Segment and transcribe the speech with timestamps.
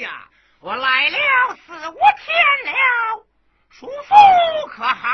[0.00, 0.28] 呀，
[0.60, 3.26] 我来了四五天了，
[3.68, 5.08] 叔父可好？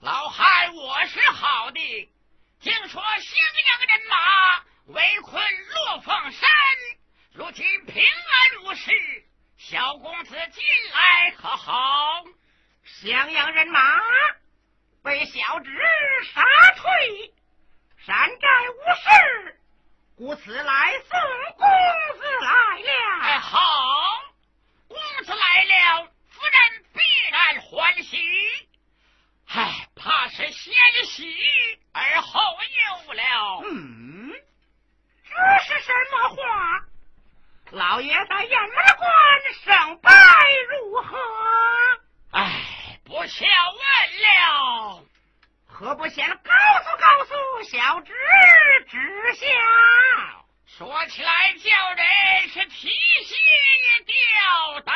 [0.00, 2.10] 老汉我是好的。
[2.60, 6.50] 听说襄阳人马围困落凤山，
[7.32, 8.92] 如今平安无事。
[9.56, 12.24] 小公子进来可好？
[12.84, 14.00] 襄阳人马
[15.04, 15.70] 被小侄
[16.34, 16.42] 杀
[16.76, 17.32] 退，
[17.96, 19.57] 山寨无事，
[20.18, 21.16] 故此来送
[21.56, 21.64] 公
[22.18, 22.50] 子来
[22.80, 22.90] 了。
[23.22, 23.60] 哎，好，
[24.88, 27.00] 公子来了，夫人必
[27.30, 28.18] 然欢喜。
[29.46, 31.32] 唉，怕是先喜
[31.92, 32.40] 而后
[33.06, 33.62] 忧了。
[33.70, 34.32] 嗯，
[35.22, 36.36] 这是什么话？
[37.70, 39.06] 老爷在雁门关
[39.62, 40.10] 胜败
[40.68, 41.16] 如何？
[42.32, 45.04] 唉，不消问了。
[45.78, 46.34] 何不先告
[46.82, 48.12] 诉告诉小侄
[48.88, 48.98] 知
[49.36, 49.46] 晓？
[50.66, 53.38] 说起来叫人是提心
[54.04, 54.94] 吊胆。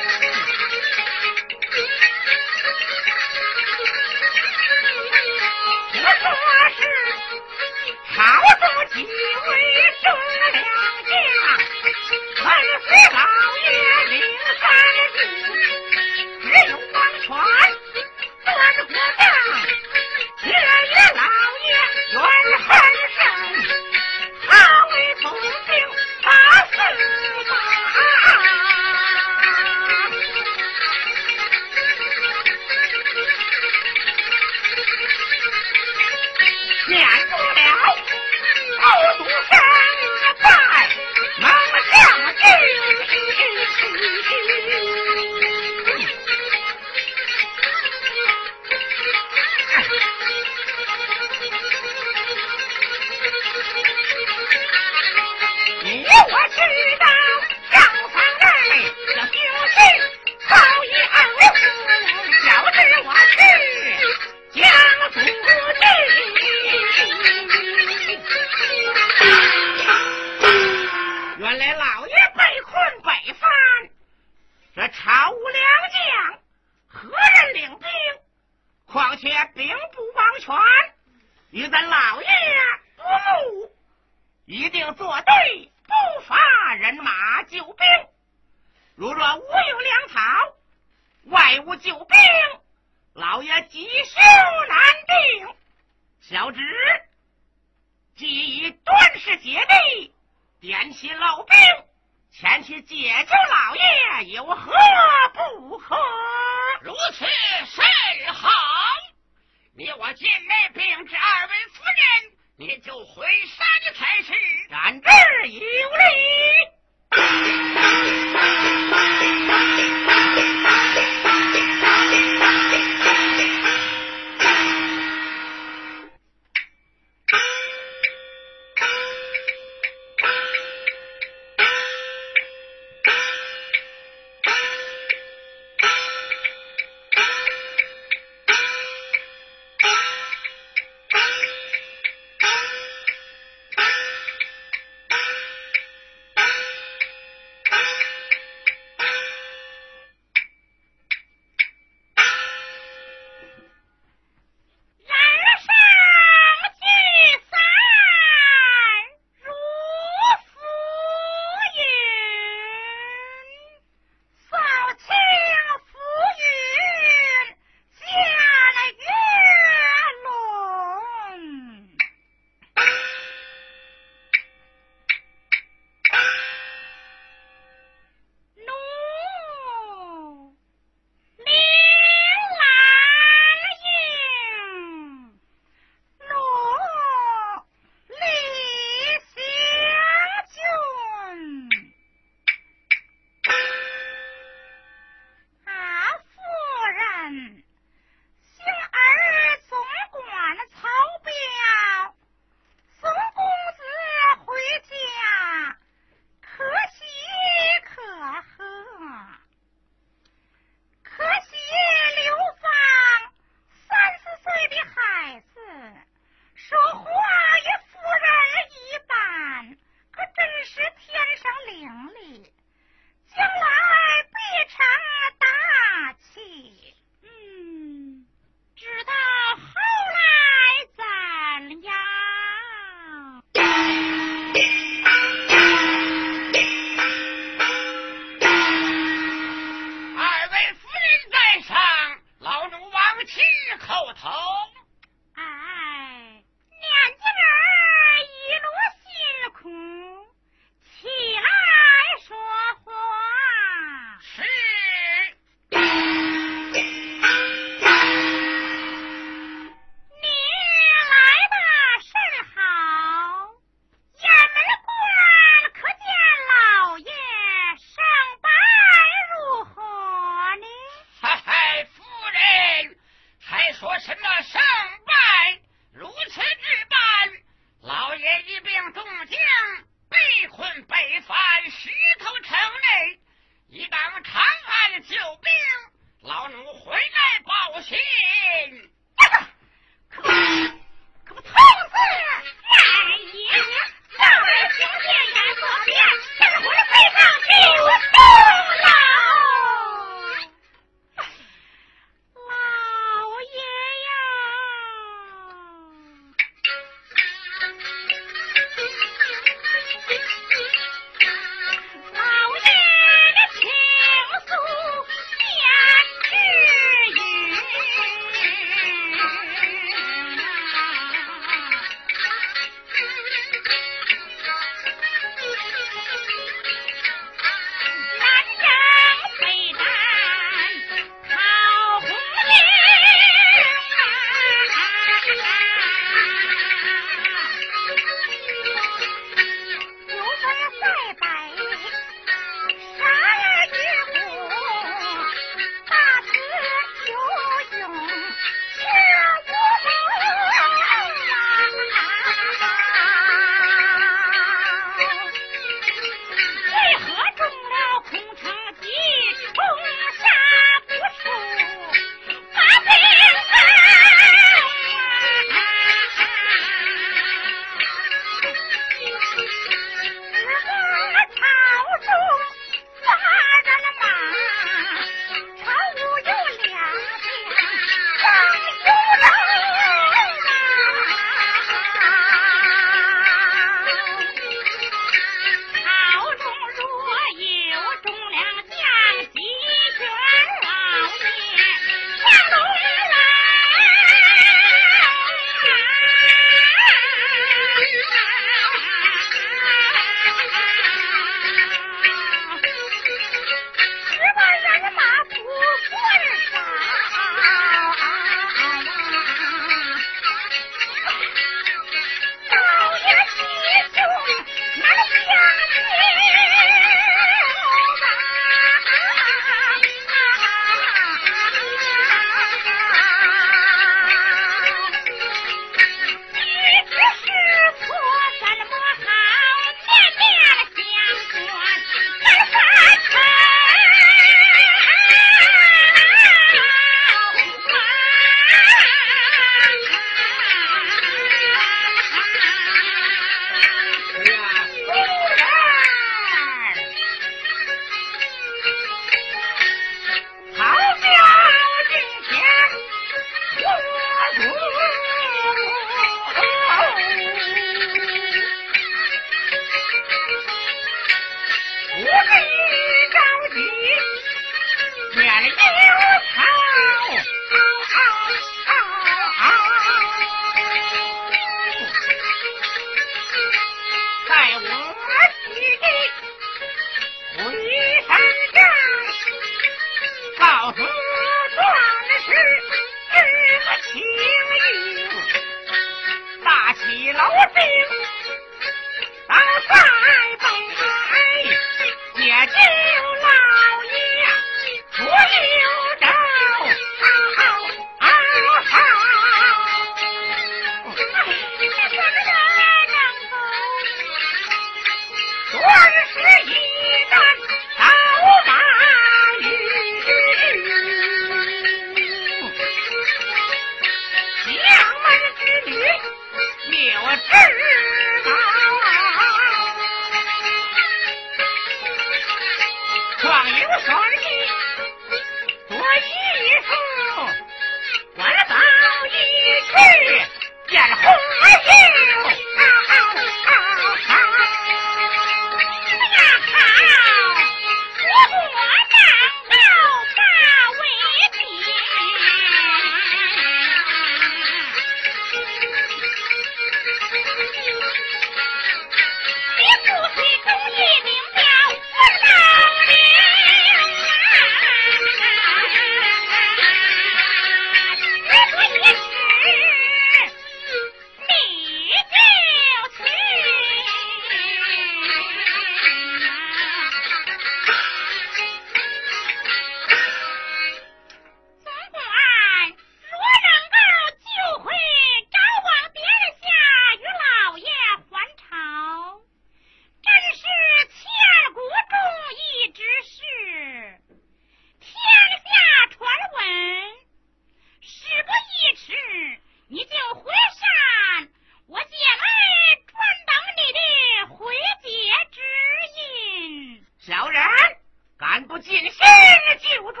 [598.96, 600.00] 今日救主，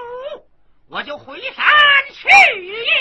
[0.88, 1.64] 我就回山
[2.12, 2.28] 去
[2.68, 2.92] 也。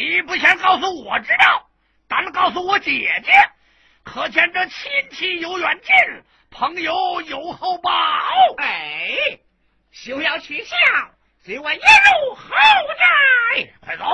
[0.00, 1.68] 你不先告诉我知道
[2.08, 2.90] 咱们告诉我姐
[3.22, 3.32] 姐
[4.02, 5.94] 可见这亲戚有远近
[6.50, 7.90] 朋友有厚报
[8.56, 9.38] 哎
[9.90, 10.74] 休要取笑
[11.44, 12.46] 随我一路后
[12.98, 14.04] 在快走。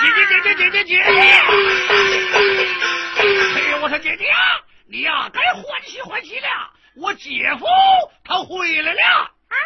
[0.00, 0.98] 姐姐姐姐姐姐姐！
[1.02, 1.04] 哎
[3.70, 4.32] 呦，我说姐姐，
[4.86, 6.48] 你呀该欢喜欢喜了，
[6.96, 7.66] 我姐夫
[8.24, 9.02] 他回来了。
[9.48, 9.56] 啊，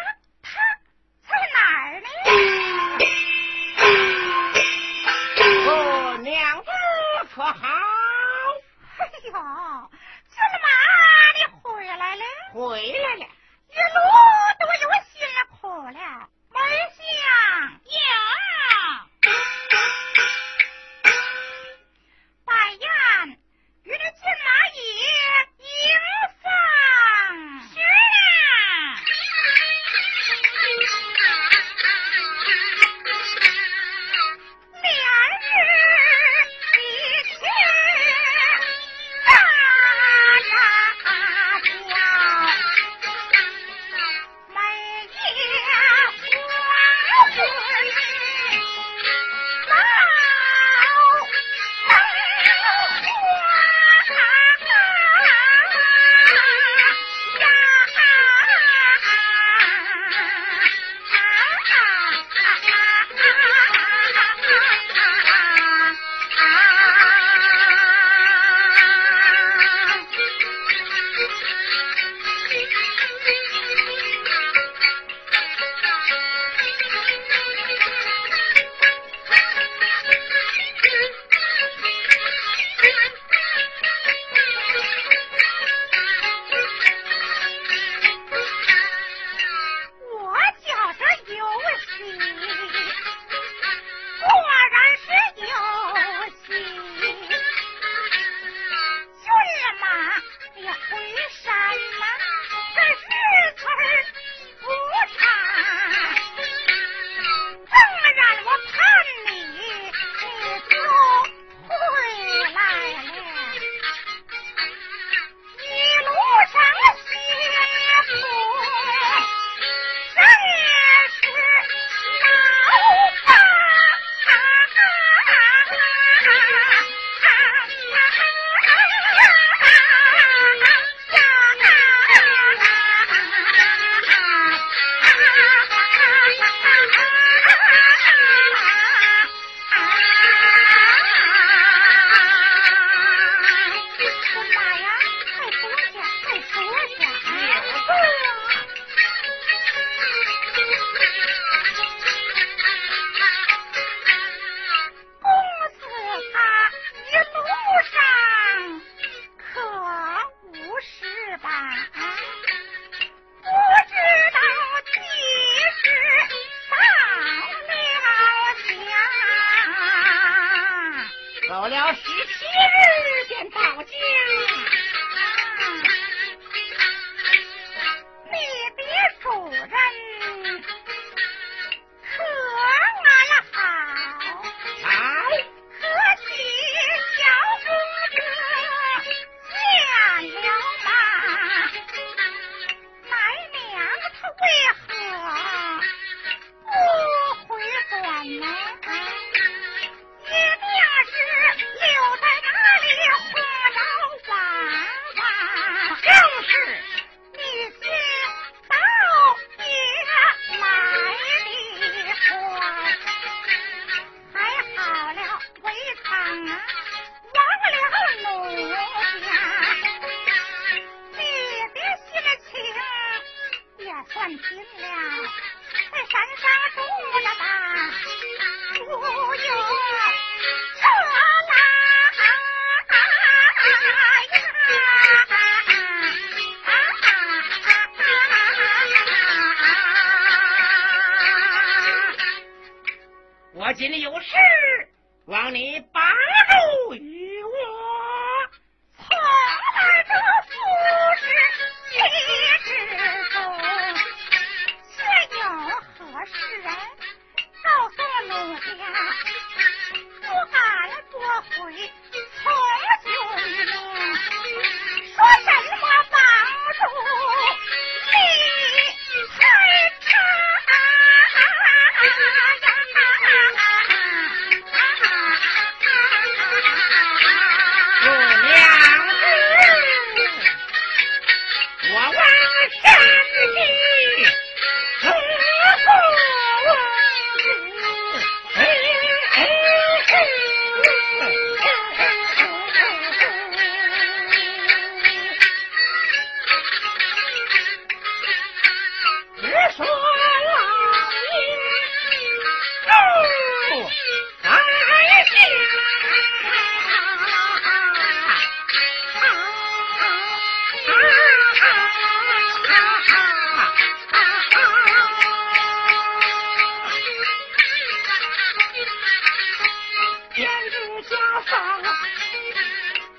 [0.43, 0.49] 他
[1.29, 2.07] 在哪儿呢？
[5.67, 6.69] 哦，娘子
[7.33, 7.53] 可好？
[8.97, 10.67] 哎呦，怎么
[11.37, 12.23] 你回来了？
[12.53, 12.59] 回
[12.91, 13.25] 来了，
[13.69, 13.97] 一路
[14.59, 15.15] 都有辛
[15.61, 15.63] 苦
[15.97, 16.27] 了。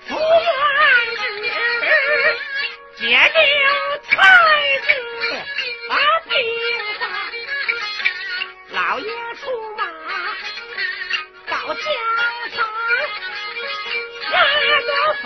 [0.09, 0.49] 不愿
[1.43, 1.47] 意
[2.97, 4.15] 接了太
[4.79, 4.89] 子
[5.89, 5.93] 把
[6.29, 6.35] 兵
[6.99, 7.03] 发
[8.71, 9.45] 老爷出
[9.77, 9.83] 马
[11.47, 11.85] 到江
[12.51, 12.57] 上
[14.31, 14.35] 拿
[14.81, 14.91] 了
[15.23, 15.25] 法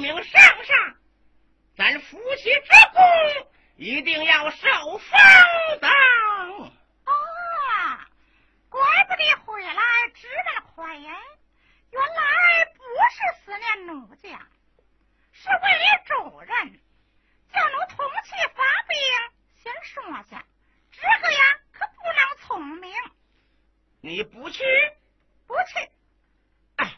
[0.00, 0.96] 禀圣上，
[1.76, 3.02] 咱夫妻之功
[3.76, 4.66] 一定要受
[4.98, 5.18] 封
[5.80, 5.90] 赏。
[7.04, 8.08] 啊！
[8.68, 9.82] 怪不得回来
[10.14, 11.12] 这么快呀，
[11.90, 14.28] 原来不是思念奴家，
[15.32, 16.80] 是为了主人
[17.52, 18.96] 叫奴同去发兵。
[19.62, 20.44] 先说下，
[20.92, 22.90] 这个呀可不能聪明。
[24.00, 24.64] 你不去，
[25.46, 25.90] 不去，
[26.76, 26.96] 哎，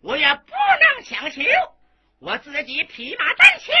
[0.00, 1.40] 我也不能强求。
[2.24, 3.76] 我自己披马单枪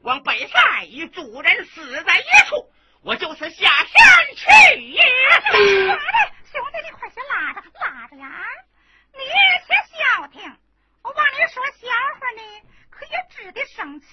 [0.00, 5.02] 往北塞，与主人死在一处，我就是下山去也。
[5.02, 5.76] 兄弟，
[6.50, 8.46] 兄弟，你快些拉着，拉着呀！
[9.12, 9.18] 你
[9.66, 10.40] 且消停，
[11.02, 11.86] 我往你说笑
[12.18, 14.06] 话呢，可也值得生气。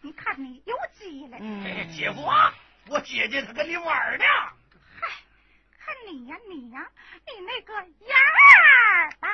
[0.00, 1.38] 你看你有急了？
[1.94, 2.24] 姐夫，
[2.88, 4.24] 我姐姐她跟你玩呢。
[4.98, 5.08] 嗨，
[5.78, 6.88] 看你呀，你呀，
[7.26, 8.18] 你那个样
[8.48, 9.28] 儿大。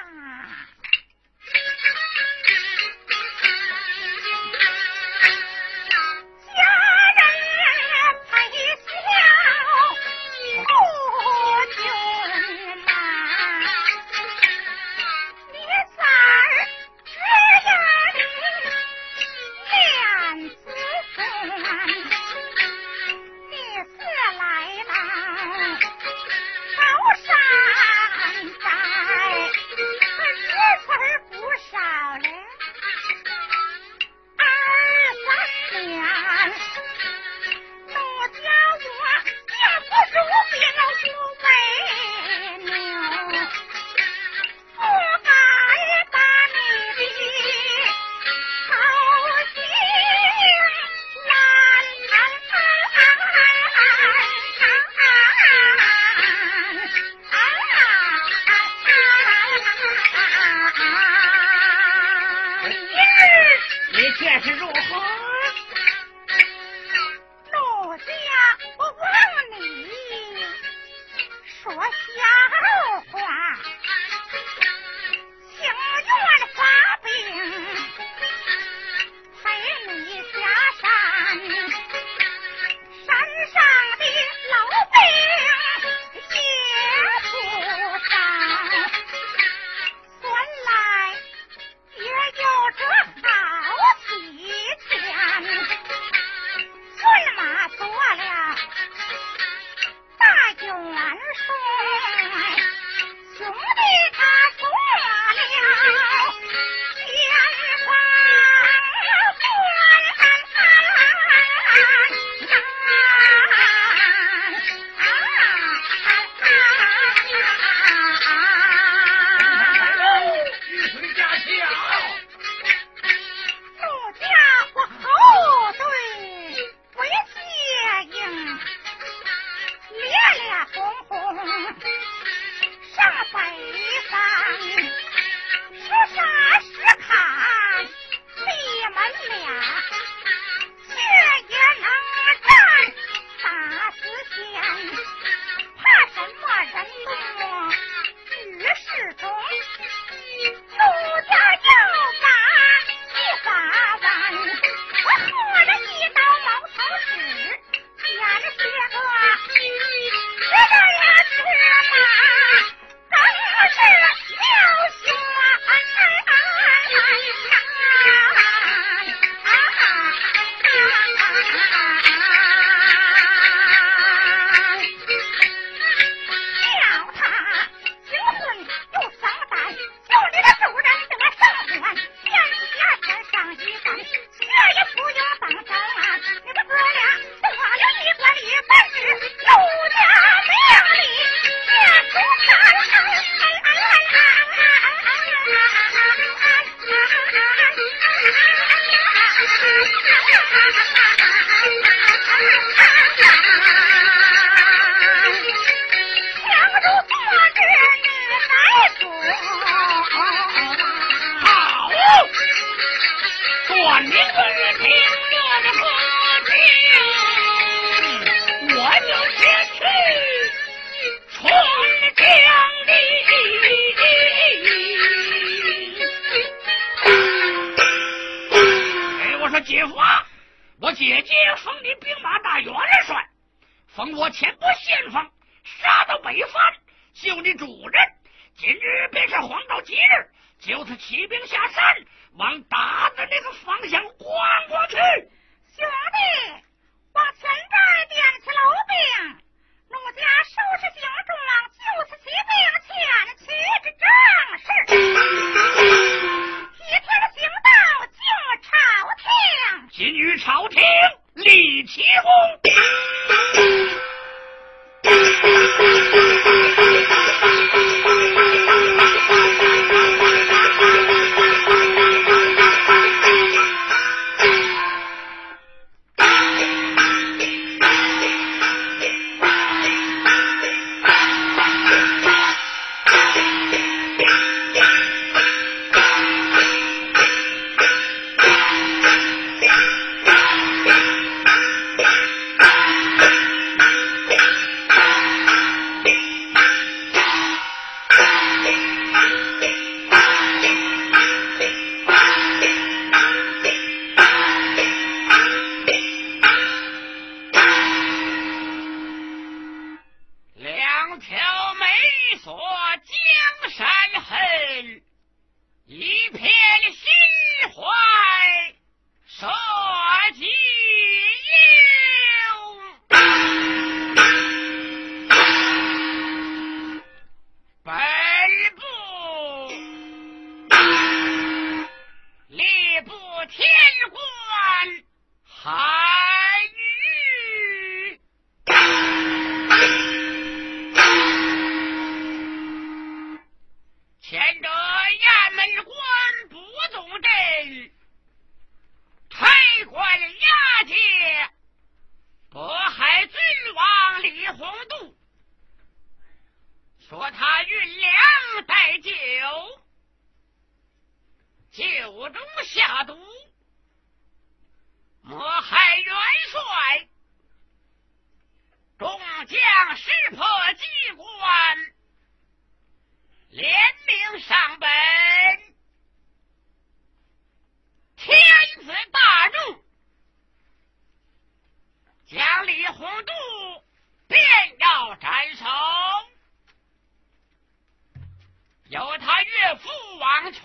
[388.92, 389.88] 由他岳父
[390.18, 390.62] 王权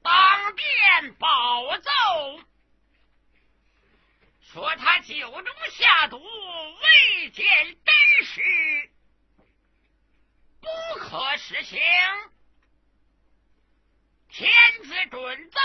[0.00, 1.90] 当殿宝奏
[4.40, 7.44] 说他酒中下毒未见
[7.84, 8.40] 真实
[10.60, 10.68] 不
[11.00, 11.80] 可实行
[14.28, 14.52] 天
[14.84, 15.60] 子准奏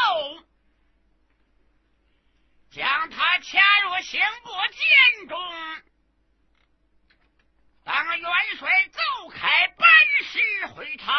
[2.71, 5.88] 将他掐入刑部监中。
[7.89, 8.29] 当元
[8.59, 9.89] 帅奏凯班
[10.23, 11.11] 师回朝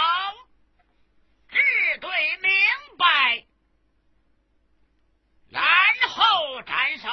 [1.48, 1.58] 只
[1.98, 2.52] 对明
[2.96, 3.44] 白
[5.48, 5.64] 然
[6.10, 7.08] 后斩首。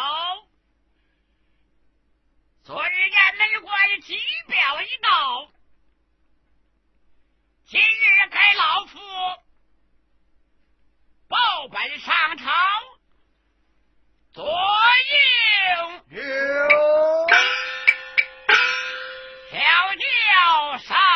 [2.65, 5.49] 昨日雁门关急表一到
[7.65, 8.99] 今日该老夫
[11.27, 12.53] 报本上朝
[14.33, 14.45] 左
[16.13, 17.56] 应
[19.57, 21.06] 小舅上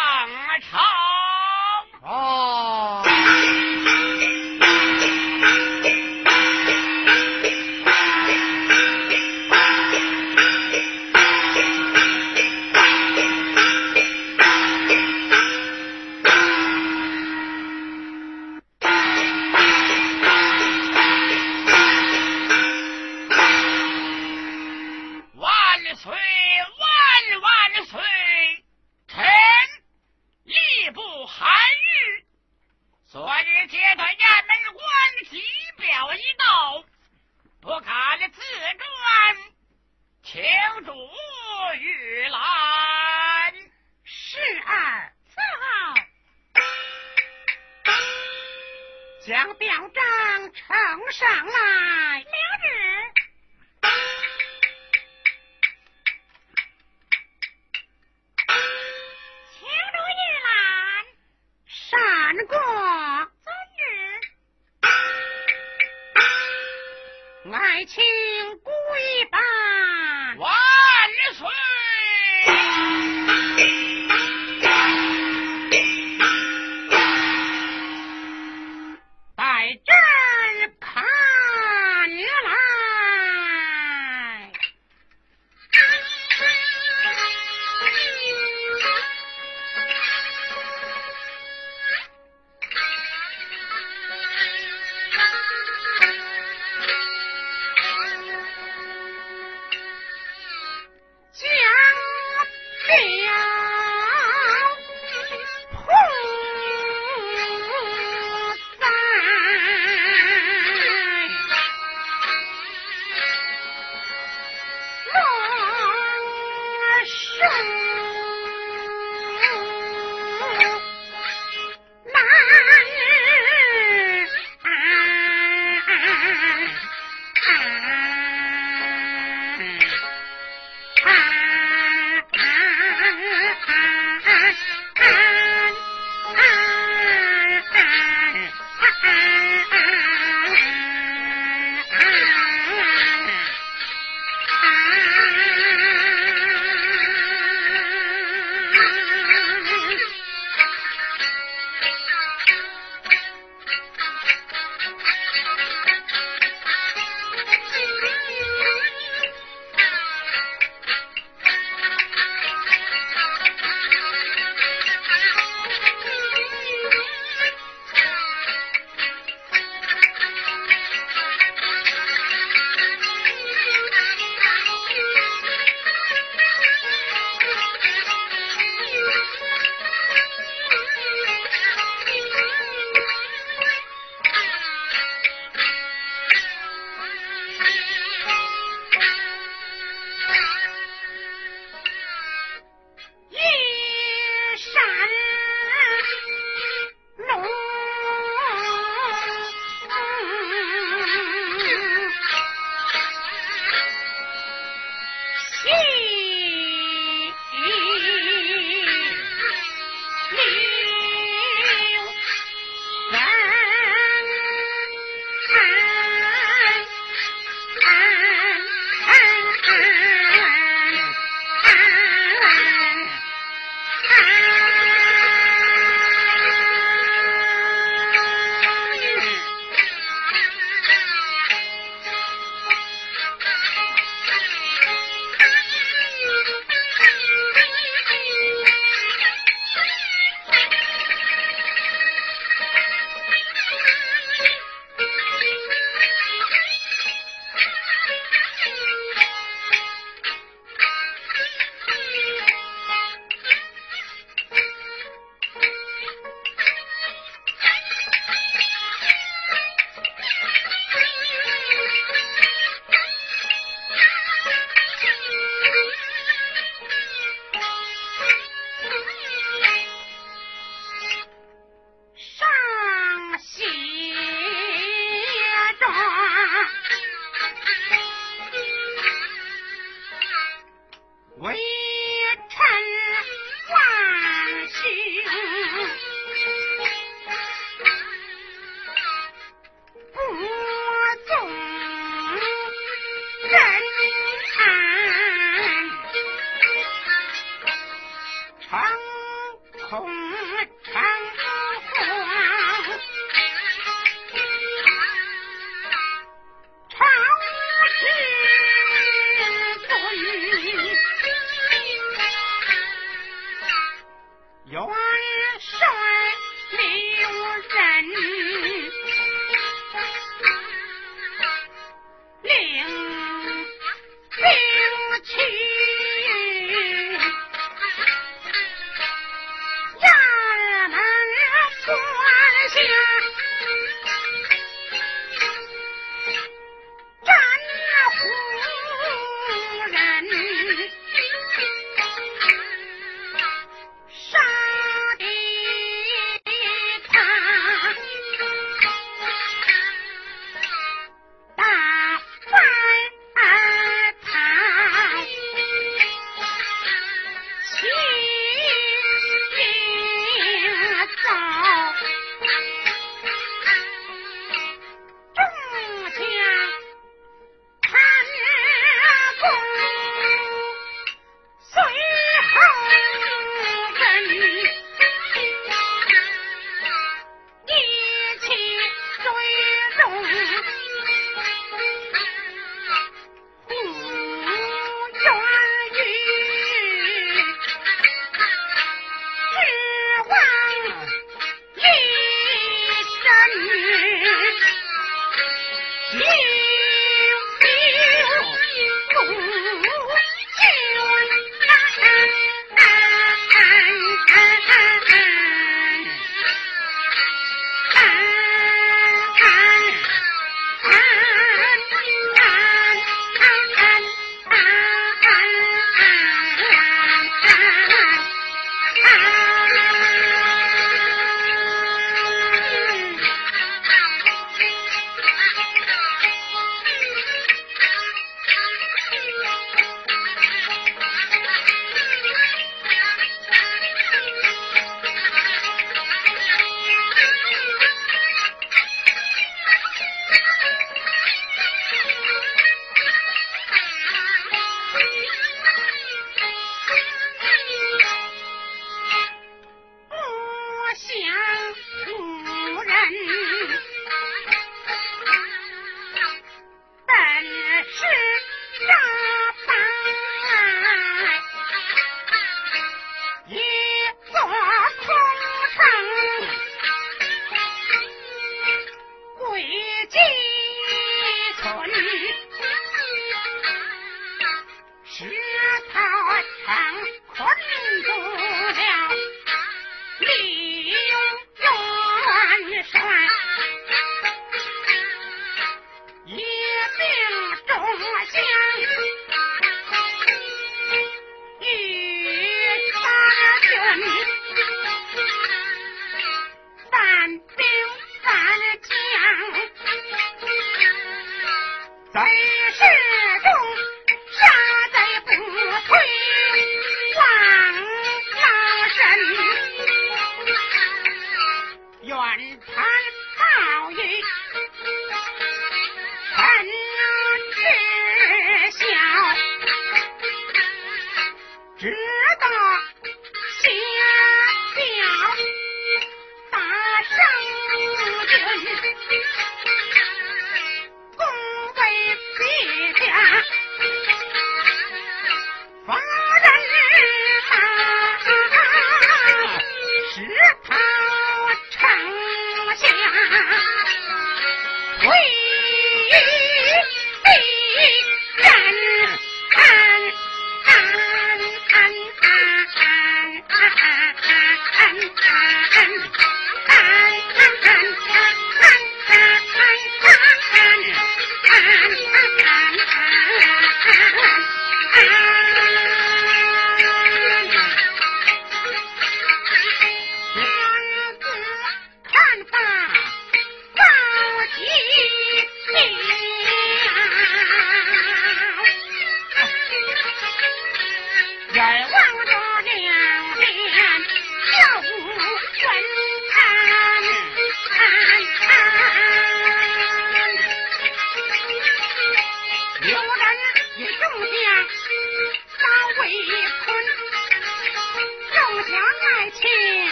[51.11, 51.90] 上来。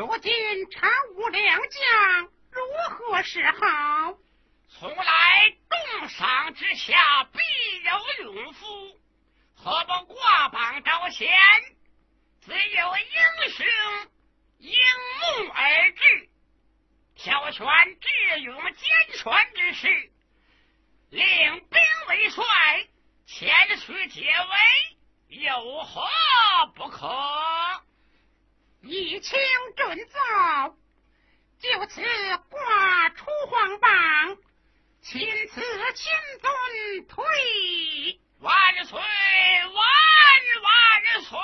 [0.00, 0.32] 如今
[0.70, 2.22] 查无良将，
[2.52, 4.16] 如何是好？
[4.66, 7.38] 从来重赏之下，必
[7.82, 8.98] 有勇夫。
[9.54, 11.28] 何不挂榜招贤？
[12.40, 13.66] 自有英雄
[14.56, 16.30] 应募而至，
[17.14, 17.66] 挑选
[18.00, 20.12] 智勇兼全之士，
[21.10, 21.20] 领
[21.68, 21.78] 兵
[22.08, 22.44] 为帅，
[23.26, 24.22] 前去解
[25.28, 26.08] 围，有何
[26.74, 27.06] 不可？
[28.82, 29.38] 一清
[29.76, 30.18] 准奏，
[31.58, 32.00] 就此
[32.48, 34.38] 挂出皇榜，
[35.02, 35.60] 钦此
[35.94, 37.24] 钦遵退，
[38.40, 39.84] 万岁万
[40.62, 40.72] 万
[41.22, 41.38] 岁。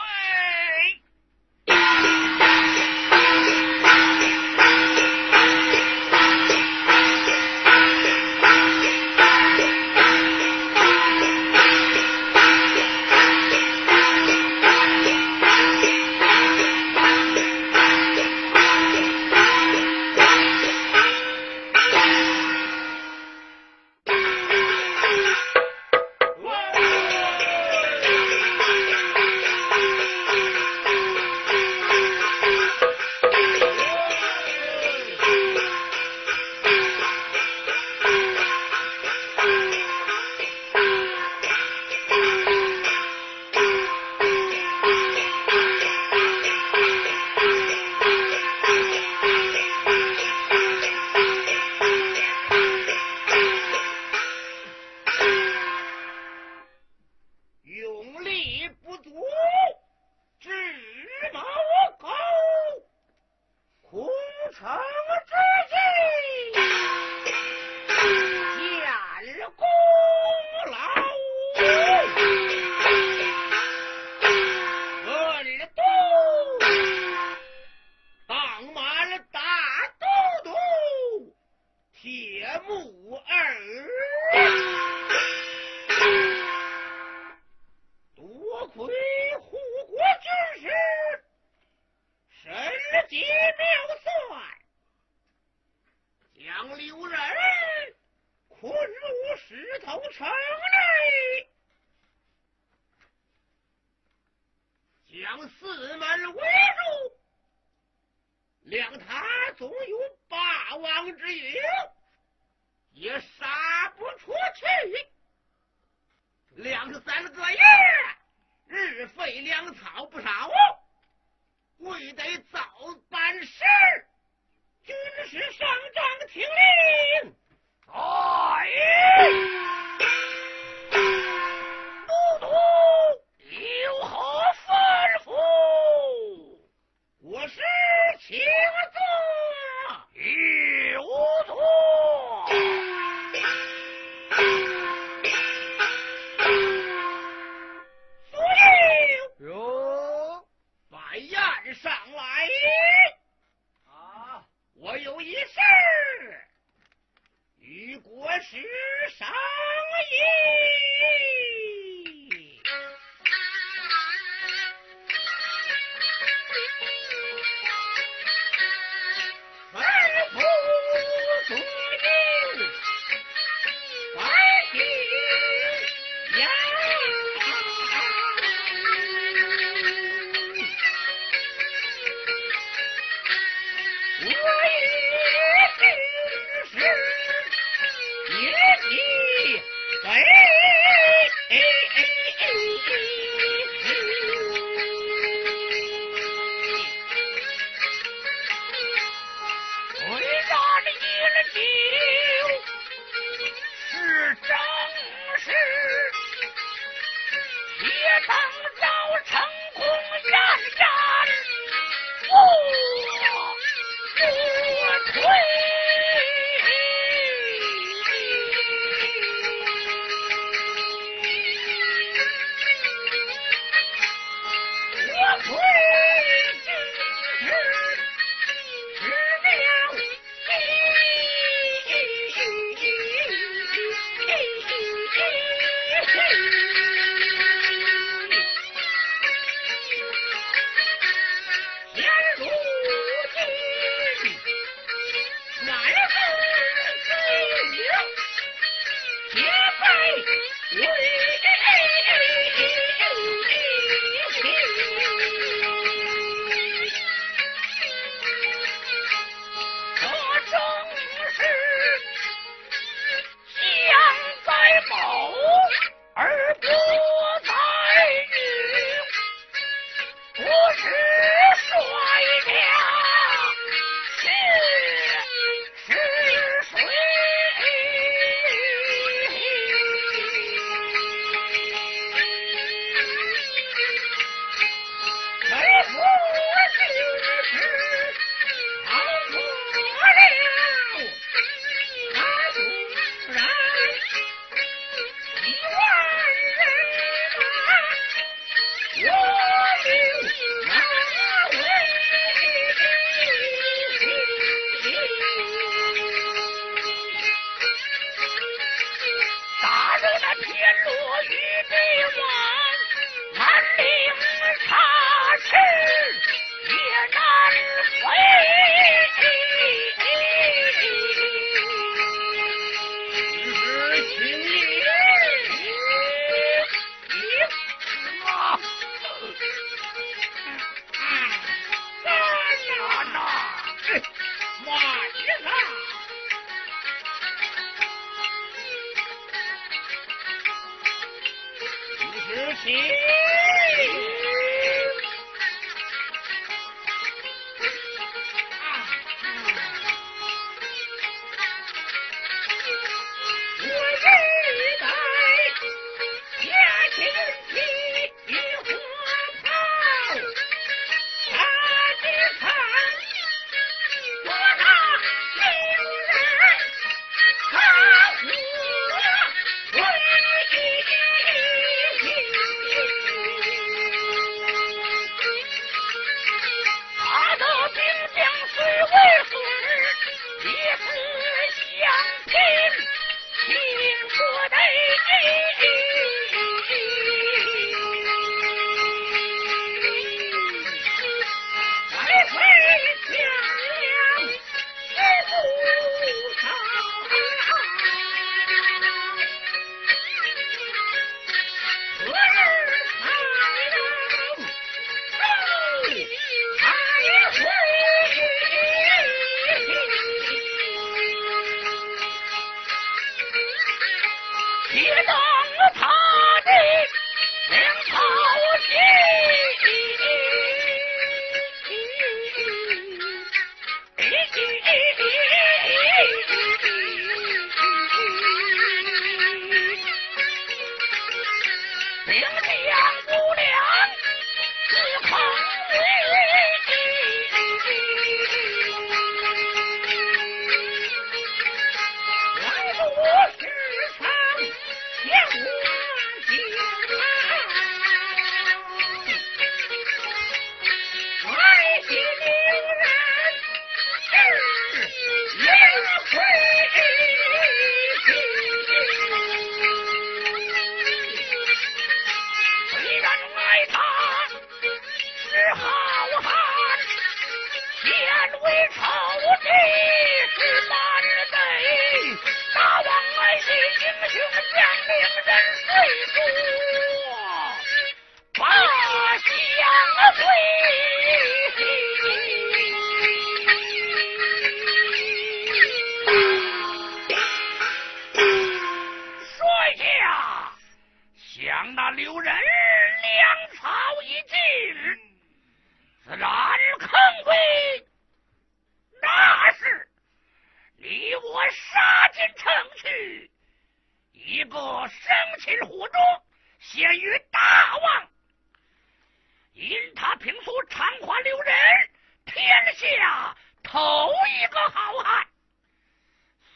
[513.77, 514.11] 头
[514.41, 515.27] 一个好汉，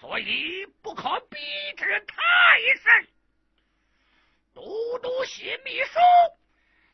[0.00, 1.36] 所以不可逼
[1.76, 2.16] 之太
[2.82, 3.08] 甚。
[4.54, 5.98] 都督携秘书、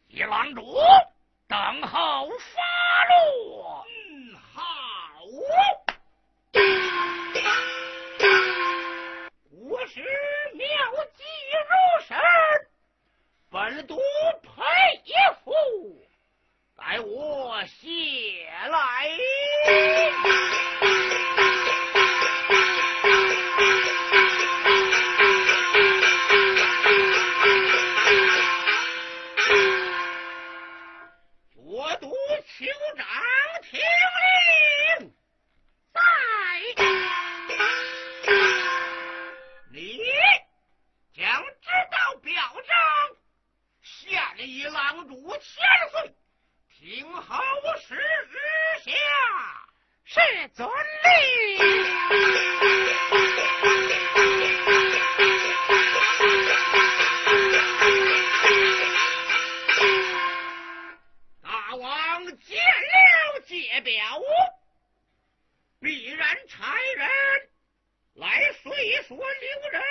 [0.09, 0.81] 一郎主
[1.47, 3.87] 等候发落。
[3.87, 4.63] 嗯，好。
[9.49, 10.03] 国师
[10.55, 10.67] 妙
[11.15, 11.23] 计
[11.63, 12.19] 如神，
[13.49, 13.97] 本督
[14.43, 14.51] 佩
[15.45, 15.53] 服。
[16.89, 19.11] 待我写来。
[31.57, 33.05] 我读酋长
[33.65, 33.81] 听
[35.01, 35.13] 令
[35.93, 36.01] 在
[39.73, 39.99] 你
[41.13, 42.33] 将知道表
[42.65, 43.17] 彰
[43.83, 45.41] 下一郎主千
[45.91, 46.16] 岁
[46.89, 48.39] 幸好我是日
[48.85, 48.93] 下，
[50.05, 50.21] 是
[50.55, 51.59] 遵令。
[61.43, 64.21] 大王见了解表，
[65.81, 67.09] 必然差人
[68.15, 69.25] 来随说留
[69.73, 69.83] 人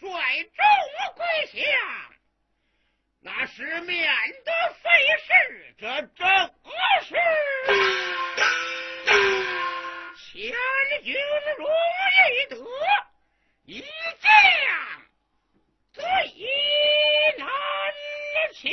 [0.00, 0.64] 率众
[1.16, 2.07] 归降。
[3.20, 4.08] 那是免
[4.44, 4.52] 得
[4.82, 4.88] 费
[5.18, 6.26] 事，这正
[6.62, 7.16] 合适。
[10.16, 10.52] 千
[11.02, 11.14] 军
[11.58, 12.56] 容易得，
[13.64, 14.30] 一将
[15.92, 16.02] 最
[17.38, 17.46] 难
[18.54, 18.70] 擒。